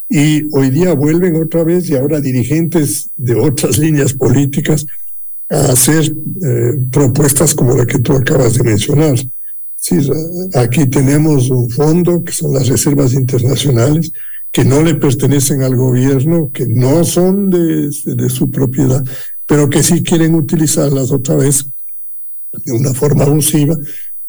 [0.09, 4.85] y hoy día vuelven otra vez y ahora dirigentes de otras líneas políticas
[5.49, 6.13] a hacer
[6.91, 9.17] propuestas como la que tú acabas de mencionar.
[9.75, 9.97] Sí,
[10.55, 14.12] aquí tenemos un fondo que son las reservas internacionales
[14.51, 17.91] que no le pertenecen al gobierno, que no son de,
[18.29, 19.03] su propiedad,
[19.45, 21.65] pero que sí quieren utilizarlas otra vez
[22.65, 23.77] de una forma abusiva,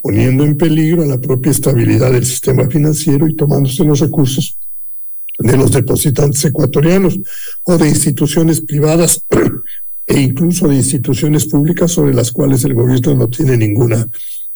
[0.01, 4.59] poniendo en peligro la propia estabilidad del sistema financiero y tomándose los recursos
[5.39, 7.19] de los depositantes ecuatorianos
[7.65, 9.25] o de instituciones privadas
[10.07, 14.07] e incluso de instituciones públicas sobre las cuales el gobierno no tiene ninguna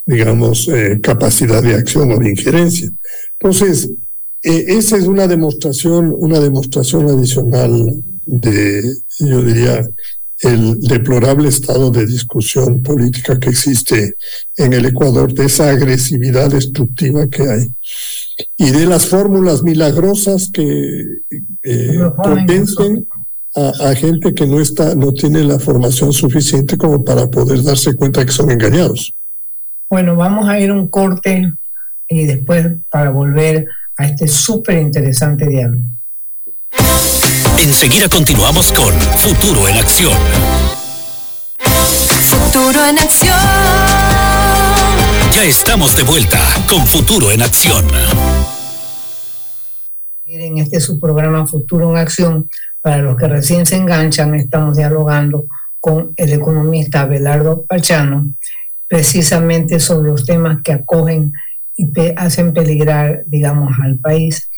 [0.07, 2.90] digamos, eh, capacidad de acción o de injerencia.
[3.38, 3.90] Entonces,
[4.44, 8.83] eh, esa es una demostración, una demostración adicional de,
[9.18, 9.88] yo diría,
[10.40, 14.16] el deplorable estado de discusión política que existe
[14.57, 17.74] en el Ecuador, de esa agresividad destructiva que hay
[18.59, 21.20] y de las fórmulas milagrosas que
[21.62, 21.98] eh,
[23.57, 27.94] a, a, gente que no está, no tiene la formación suficiente como para poder darse
[27.94, 29.14] cuenta que son engañados.
[29.88, 31.52] Bueno, vamos a ir a un corte
[32.09, 35.83] y después para volver a este súper interesante diálogo.
[37.59, 40.18] Enseguida continuamos con Futuro en Acción.
[41.59, 43.38] Futuro en Acción.
[45.33, 47.85] Ya estamos de vuelta con Futuro en Acción.
[50.24, 55.46] En este su programa Futuro en Acción, para los que recién se enganchan, estamos dialogando
[55.78, 58.26] con el economista Abelardo Pachano
[58.88, 61.33] precisamente sobre los temas que acogen
[61.76, 64.50] y hacen peligrar, digamos, al país.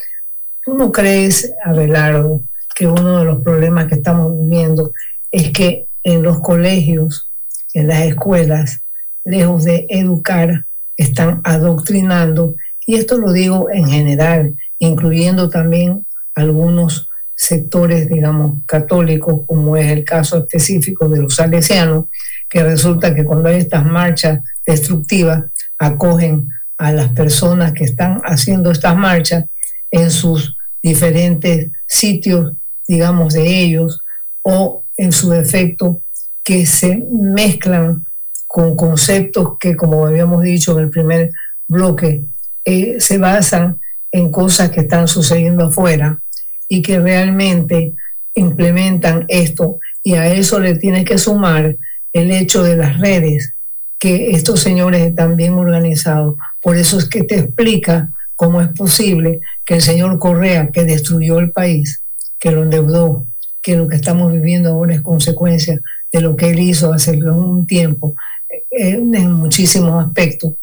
[0.65, 2.43] ¿Tú no crees, Abelardo,
[2.75, 4.93] que uno de los problemas que estamos viviendo
[5.31, 7.31] es que en los colegios,
[7.73, 8.81] en las escuelas,
[9.25, 12.55] lejos de educar, están adoctrinando?
[12.87, 20.05] Y esto lo digo en general, incluyendo también algunos sectores, digamos, católicos, como es el
[20.05, 22.07] caso específico de los salesianos,
[22.49, 25.45] que resulta que cuando hay estas marchas destructivas,
[25.79, 26.49] acogen
[26.79, 29.45] a las personas que están haciendo estas marchas
[29.91, 32.53] en sus diferentes sitios,
[32.87, 34.01] digamos, de ellos,
[34.43, 36.01] o en su defecto,
[36.43, 38.05] que se mezclan
[38.47, 41.31] con conceptos que, como habíamos dicho en el primer
[41.67, 42.25] bloque,
[42.65, 43.79] eh, se basan
[44.13, 46.21] en cosas que están sucediendo afuera
[46.69, 47.95] y que realmente
[48.35, 49.79] implementan esto.
[50.03, 51.77] Y a eso le tienes que sumar
[52.13, 53.55] el hecho de las redes,
[53.99, 56.37] que estos señores están bien organizados.
[56.67, 61.39] Por eso es que te explica cómo es posible que el señor Correa, que destruyó
[61.39, 62.03] el país,
[62.41, 63.25] que lo endeudó,
[63.63, 67.69] que lo que estamos viviendo ahora es consecuencia de lo que él hizo hace un
[67.69, 68.17] tiempo,
[68.51, 70.55] eh, en muchísimos aspectos,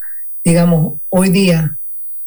[0.44, 1.78] digamos, hoy día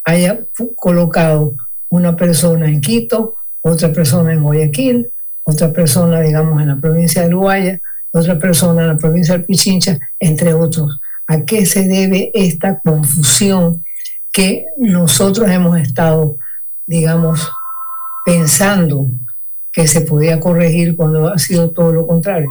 [0.04, 0.40] haya
[0.74, 1.52] colocado
[1.90, 5.10] una persona en Quito, otra persona en Guayaquil,
[5.42, 7.78] otra persona, digamos, en la provincia de Uruguaya,
[8.10, 10.98] otra persona en la provincia del Pichincha, entre otros.
[11.26, 13.84] ¿A qué se debe esta confusión
[14.32, 16.36] que nosotros hemos estado,
[16.86, 17.50] digamos,
[18.24, 19.10] pensando
[19.72, 22.48] que se podía corregir cuando ha sido todo lo contrario?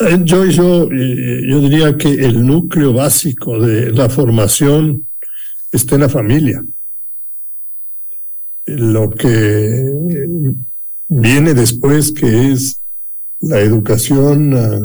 [0.00, 5.06] Eh, yo, yo, eh, yo diría que el núcleo básico de la formación
[5.70, 6.64] está en la familia.
[8.66, 9.84] Lo que
[11.08, 12.80] viene después, que es
[13.40, 14.80] la educación ah,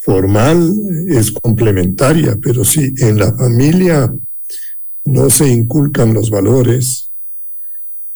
[0.00, 0.74] formal
[1.08, 4.12] es complementaria, pero si en la familia
[5.04, 7.12] no se inculcan los valores,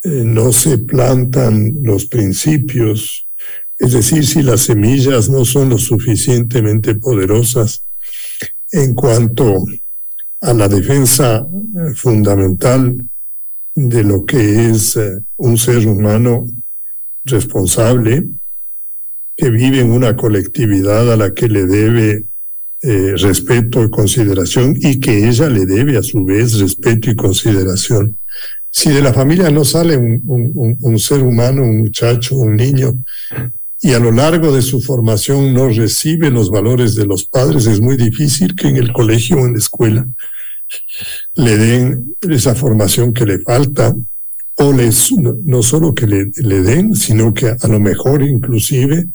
[0.03, 3.29] eh, no se plantan los principios,
[3.79, 7.85] es decir, si las semillas no son lo suficientemente poderosas
[8.73, 9.65] en cuanto
[10.41, 12.97] a la defensa eh, fundamental
[13.75, 16.47] de lo que es eh, un ser humano
[17.25, 18.27] responsable,
[19.37, 22.27] que vive en una colectividad a la que le debe
[22.83, 28.19] eh, respeto y consideración y que ella le debe a su vez respeto y consideración.
[28.71, 32.93] Si de la familia no sale un, ser humano, un muchacho, un niño,
[33.81, 37.81] y a lo largo de su formación no recibe los valores de los padres, es
[37.81, 40.07] muy difícil que en el colegio o en la escuela
[41.37, 43.95] le den esa formación que le falta,
[44.57, 49.07] o les, no, solo que le, le, den, sino que a lo mejor inclusive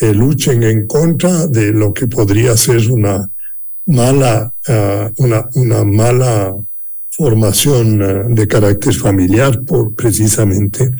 [0.00, 3.28] eh, luchen en contra de lo que podría ser una
[3.86, 6.54] mala, uh, una, una mala
[7.12, 10.90] formación eh, de carácter familiar por precisamente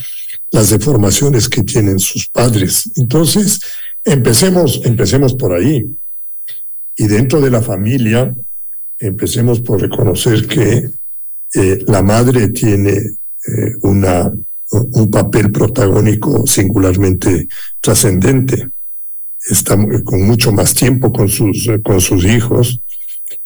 [0.51, 2.91] las deformaciones que tienen sus padres.
[2.97, 3.61] Entonces,
[4.05, 5.85] empecemos, empecemos por ahí.
[6.97, 8.35] Y dentro de la familia,
[8.99, 10.91] empecemos por reconocer que
[11.55, 14.31] eh, la madre tiene eh, una,
[14.71, 17.49] un papel protagónico singularmente
[17.81, 18.69] trascendente.
[19.51, 22.81] Está con mucho más tiempo con sus, con sus hijos,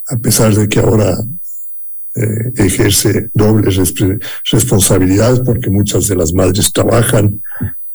[0.09, 1.17] a pesar de que ahora
[2.19, 3.77] eh, ejerce dobles
[4.51, 7.43] responsabilidades porque muchas de las madres trabajan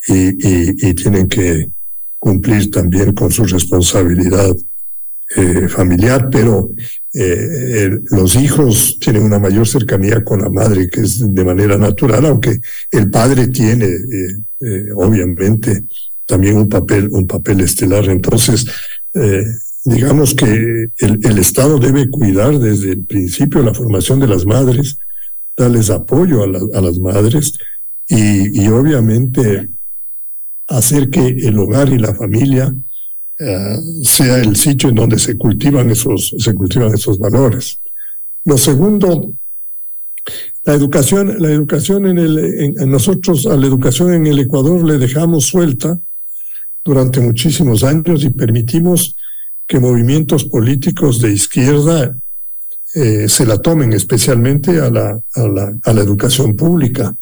[0.08, 1.72] y, tienen que
[2.20, 4.56] cumplir también con su responsabilidad
[5.36, 6.70] eh, familiar, pero
[7.16, 12.24] eh, los hijos tienen una mayor cercanía con la madre, que es de manera natural,
[12.28, 12.60] aunque
[12.92, 13.88] el padre tiene,
[14.96, 15.84] obviamente,
[16.32, 18.08] también un papel, un papel estelar.
[18.08, 18.66] Entonces,
[19.84, 24.98] digamos que el, Estado debe cuidar desde el principio la formación de las madres,
[25.58, 27.52] darles apoyo a, las madres
[28.08, 29.70] y, obviamente
[30.68, 32.74] hacer que el hogar y la familia
[33.38, 37.82] eh, sea el sitio en donde se cultivan esos, se cultivan esos valores.
[38.46, 39.34] Lo segundo,
[40.64, 42.38] la educación, la educación en el,
[42.80, 46.00] en nosotros a la educación en el Ecuador le dejamos suelta
[46.84, 49.16] durante muchísimos años y permitimos
[49.68, 52.16] que movimientos políticos de izquierda
[52.94, 57.16] eh, se la tomen especialmente a la, a la, a la educación pública.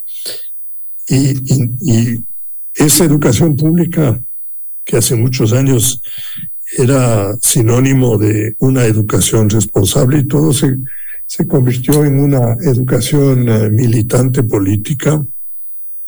[1.08, 1.36] Y,
[1.82, 2.24] y,
[2.76, 4.24] esa educación pública,
[4.86, 6.02] que hace muchos años
[6.78, 10.78] era sinónimo de una educación responsable y todo se,
[11.26, 15.22] se convirtió en una educación eh, militante política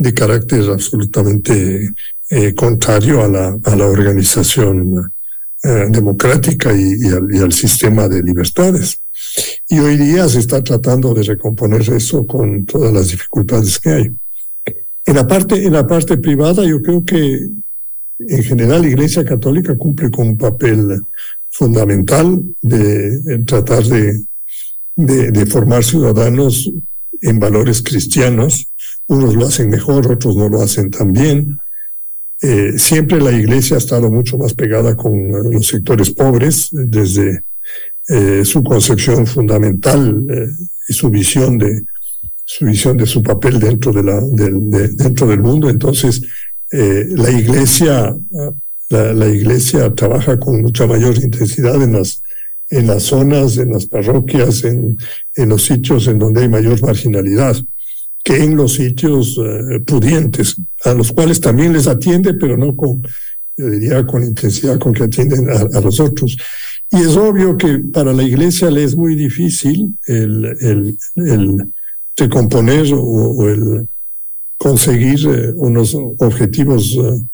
[0.01, 1.93] de carácter absolutamente
[2.29, 5.11] eh, contrario a la, a la organización
[5.63, 7.03] eh, democrática y,
[7.37, 8.99] al, sistema de libertades.
[9.69, 14.11] Y hoy día se está tratando de recomponer eso con todas las dificultades que hay.
[15.05, 17.47] En la parte, en la parte privada, yo creo que
[18.17, 20.99] en general la Iglesia Católica cumple con un papel
[21.51, 24.19] fundamental de, tratar de,
[24.95, 26.71] de, formar ciudadanos
[27.21, 28.70] en valores cristianos.
[29.11, 31.57] Unos lo hacen mejor, otros no lo hacen tan bien.
[32.41, 37.43] Eh, siempre la iglesia ha estado mucho más pegada con eh, los sectores pobres desde
[38.07, 40.25] eh, su concepción fundamental
[40.87, 41.83] y su visión de
[42.45, 44.19] su visión de su papel dentro de la
[44.97, 46.21] dentro del mundo entonces
[46.71, 48.15] la iglesia
[48.89, 52.23] la, iglesia trabaja con mucha mayor intensidad en las
[52.69, 54.97] en las zonas en las parroquias en
[55.35, 57.55] en los sitios en donde hay mayor marginalidad
[58.23, 63.01] que en los sitios eh, pudientes, a los cuales también les atiende, pero no con,
[63.57, 66.37] yo diría, con intensidad con que atienden a, los otros.
[66.91, 71.73] Y es obvio que para la iglesia le es muy difícil el, el, el
[72.15, 73.87] recomponer o, el
[74.57, 77.25] conseguir eh, unos objetivos eh,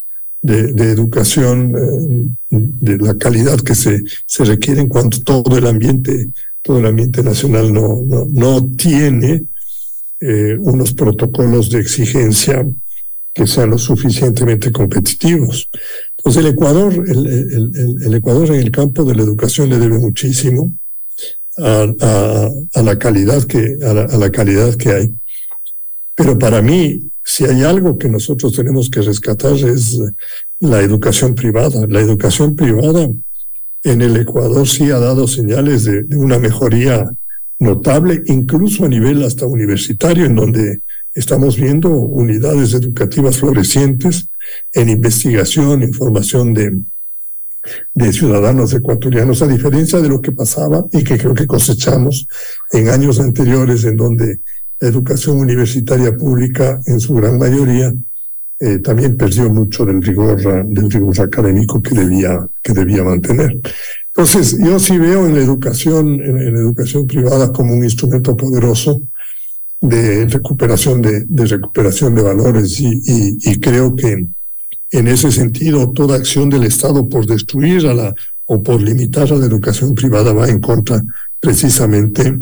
[0.42, 6.30] de, educación de la calidad que se, se requieren cuando todo el ambiente,
[6.62, 9.44] todo el ambiente nacional no, no, no tiene
[10.20, 12.66] eh, unos protocolos de exigencia
[13.34, 15.70] que sean lo suficientemente competitivos.
[16.18, 20.74] Entonces el Ecuador, el, Ecuador en el campo de la educación le debe muchísimo
[21.58, 22.50] a,
[22.84, 25.16] la calidad que a la, calidad que hay.
[26.16, 30.00] Pero para mí, si hay algo que nosotros tenemos que rescatar es
[30.60, 31.86] la educación privada.
[31.88, 33.08] La educación privada
[33.84, 37.08] en el Ecuador sí ha dado señales de una mejoría
[37.60, 40.82] notable, incluso a nivel hasta universitario, en donde
[41.14, 44.30] estamos viendo unidades educativas florecientes
[44.74, 46.80] en investigación, en formación de,
[47.94, 52.28] de ciudadanos ecuatorianos, a diferencia de lo que pasaba y que creo que cosechamos
[52.72, 54.42] en años anteriores, en donde
[54.80, 57.92] la educación universitaria pública, en su gran mayoría,
[58.60, 63.60] eh, también perdió mucho del rigor, del rigor académico que debía, que debía mantener.
[64.18, 69.00] Entonces, yo sí veo en la educación, en, la educación privada como un instrumento poderoso
[69.80, 74.26] de recuperación de, recuperación de valores y, creo que
[74.90, 78.16] en ese sentido toda acción del Estado por destruir a la
[78.46, 81.04] o por limitar a la educación privada va en contra
[81.40, 82.40] precisamente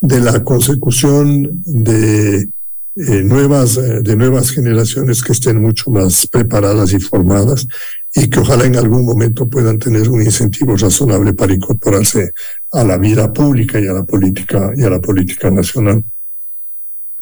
[0.00, 2.48] de la consecución de
[2.94, 7.66] eh, nuevas de nuevas generaciones que estén mucho más preparadas y formadas
[8.14, 12.32] y que ojalá en algún momento puedan tener un incentivo razonable para incorporarse
[12.72, 16.04] a la vida pública y a la política y a la política nacional.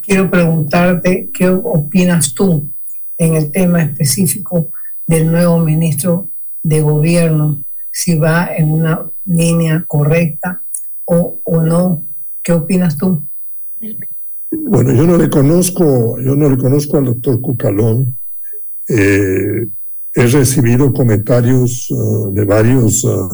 [0.02, 2.68] Quiero preguntarte qué opinas tú
[3.16, 4.72] en el tema específico
[5.06, 6.30] del nuevo ministro
[6.62, 7.62] de gobierno,
[7.92, 10.62] si va en una línea correcta
[11.04, 12.04] o, o no.
[12.42, 13.22] ¿Qué opinas tú?
[14.50, 18.16] Bueno, yo no le conozco, yo no le conozco al doctor Cucalón.
[18.88, 19.68] Eh,
[20.14, 23.28] he recibido comentarios uh, de varios uh,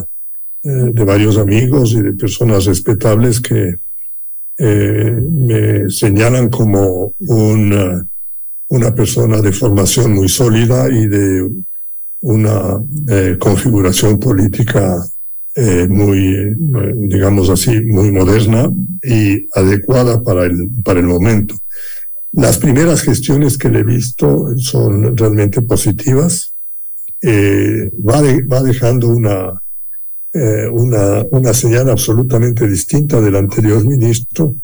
[0.68, 3.76] eh, de varios amigos y de personas respetables que
[4.58, 8.04] eh, me señalan como una,
[8.70, 11.48] una persona de formación muy sólida y de
[12.22, 15.06] una eh, configuración política
[15.88, 16.54] muy,
[17.08, 18.70] digamos así, muy moderna
[19.02, 21.54] y adecuada para el, para el momento.
[22.32, 26.55] Las primeras gestiones que le he visto son realmente positivas.
[27.22, 29.52] Va, va dejando una,
[30.32, 34.54] eh, una, una señal absolutamente distinta del anterior ministro,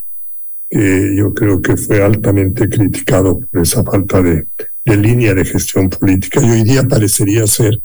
[0.69, 4.47] que yo creo que fue altamente criticado por esa falta de,
[4.85, 6.41] de línea de gestión política.
[6.43, 7.81] Y hoy día parecería ser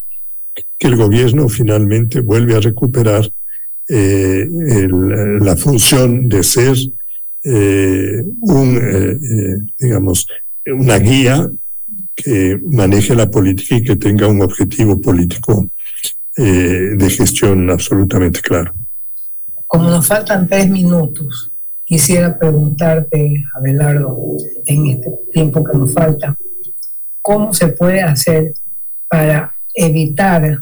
[0.77, 3.29] que el gobierno finalmente vuelve a recuperar
[3.89, 4.47] eh,
[5.39, 6.75] la función de ser
[7.43, 10.27] eh, un, eh, digamos,
[10.65, 11.49] una guía
[12.17, 15.67] que maneje la política y que tenga un objetivo político
[16.35, 18.73] eh, de gestión absolutamente claro.
[19.67, 21.51] Como nos faltan tres minutos,
[21.85, 24.17] quisiera preguntarte, Abelardo,
[24.65, 26.35] en este tiempo que nos falta,
[27.21, 28.53] ¿cómo se puede hacer
[29.07, 30.59] para evitar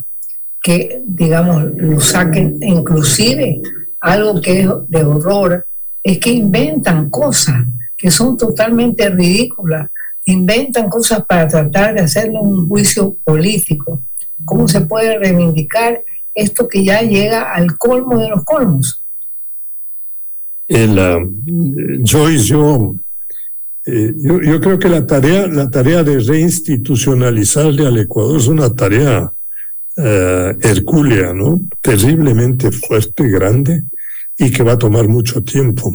[0.61, 3.61] que, digamos, lo saquen, inclusive
[3.99, 5.65] algo que es de horror,
[6.03, 7.65] es que inventan cosas
[7.97, 9.89] que son totalmente ridículas,
[10.25, 14.01] inventan cosas para tratar de hacerle un juicio político
[14.43, 16.03] ¿Cómo se puede reivindicar
[16.33, 19.03] esto que ya llega al colmo de los colmos?
[20.67, 20.99] El,
[22.03, 22.95] Joyce, yo,
[23.85, 28.73] eh, yo, yo, creo que la tarea, la tarea de reinstitucionalizarle al Ecuador es una
[28.73, 29.31] tarea
[29.97, 30.01] uh,
[30.61, 31.61] hercúlea, ¿no?
[31.81, 33.83] Terriblemente fuerte, grande
[34.37, 35.93] y que va a tomar mucho tiempo.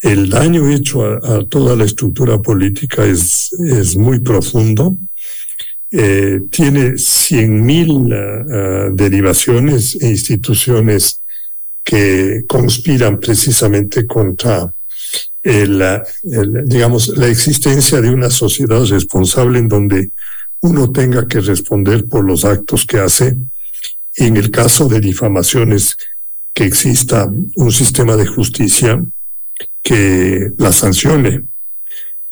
[0.00, 4.96] El daño hecho a, toda la estructura política es, es muy profundo
[5.90, 11.22] eh, tiene 100.000 uh, derivaciones e instituciones
[11.84, 14.74] que conspiran precisamente contra
[15.44, 20.10] el, el, digamos, la existencia de una sociedad responsable en donde
[20.60, 23.36] uno tenga que responder por los actos que hace.
[24.16, 25.96] En el caso de difamaciones,
[26.52, 29.02] que exista un sistema de justicia
[29.86, 31.44] que la sancione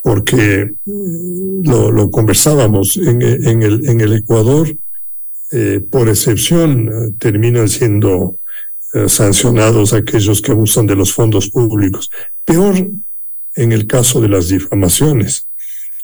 [0.03, 4.77] porque mm, lo, conversábamos en, en, el, Ecuador,
[5.53, 8.39] eh, por excepción, eh, terminan siendo
[8.93, 12.11] eh, sancionados aquellos que abusan de los fondos públicos.
[12.45, 12.75] Peor
[13.55, 15.47] en el caso de las difamaciones,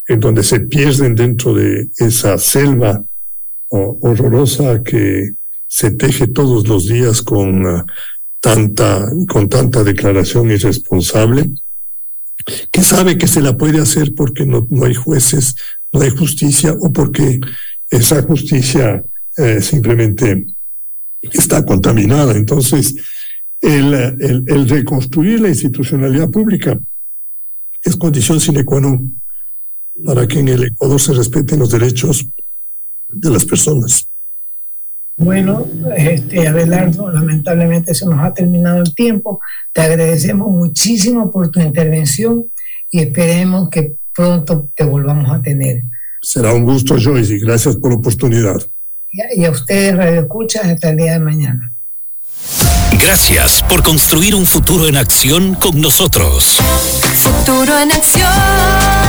[0.06, 3.02] en donde se pierden dentro de esa selva
[3.70, 5.32] oh, horrorosa que
[5.66, 7.84] se teje todos los días con
[8.40, 11.50] tanta, con tanta declaración irresponsable
[12.72, 15.56] que sabe que se la puede hacer porque no, no hay jueces,
[15.92, 17.38] no hay justicia o porque
[17.90, 19.04] esa justicia
[19.36, 20.46] eh, simplemente
[21.20, 22.34] está contaminada.
[22.34, 22.96] Entonces,
[23.60, 26.80] el, el, el, reconstruir la institucionalidad pública
[27.82, 29.20] es condición sine qua non
[30.04, 32.26] para que en el Ecuador se respeten los derechos
[33.08, 34.09] de las personas.
[35.22, 35.66] Bueno,
[35.98, 39.40] este, Abelardo, lamentablemente se nos ha terminado el tiempo.
[39.70, 42.46] Te agradecemos muchísimo por tu intervención
[42.90, 45.82] y esperemos que pronto te volvamos a tener.
[46.22, 48.66] Será un gusto, Joyce, y gracias por la oportunidad.
[49.36, 51.74] Y a ustedes, Radio Escuchas, hasta el día de mañana.
[52.92, 56.56] Gracias por construir un futuro en acción con nosotros.
[57.14, 58.99] Futuro en acción.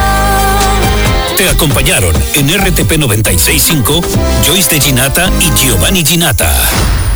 [1.42, 4.02] Te acompañaron en RTP 965
[4.46, 7.11] Joyce de Ginata y Giovanni Ginata.